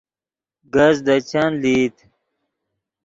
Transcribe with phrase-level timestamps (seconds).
[0.73, 1.95] کز دے چند لئیت